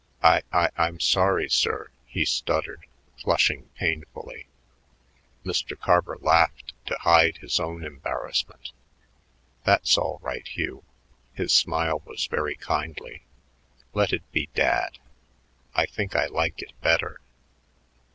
"I 0.23 0.41
I 0.51 0.71
I'm 0.77 0.99
sorry, 0.99 1.47
sir," 1.47 1.91
he 2.07 2.25
stuttered, 2.25 2.87
flushing 3.19 3.69
painfully. 3.75 4.47
Mr. 5.45 5.79
Carver 5.79 6.17
laughed 6.21 6.73
to 6.87 6.97
hide 7.01 7.37
his 7.37 7.59
own 7.59 7.85
embarrassment. 7.85 8.71
"That's 9.63 9.99
all 9.99 10.17
right, 10.23 10.47
Hugh." 10.47 10.83
His 11.35 11.53
smile 11.53 12.01
was 12.03 12.25
very 12.25 12.55
kindly. 12.55 13.25
"Let 13.93 14.11
it 14.11 14.23
be 14.31 14.49
Dad. 14.55 14.97
I 15.75 15.85
think 15.85 16.15
I 16.15 16.25
like 16.25 16.63
it 16.63 16.73
better." 16.81 17.21